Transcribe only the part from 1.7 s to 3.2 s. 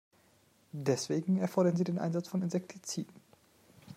sie den Einsatz von Insektiziden.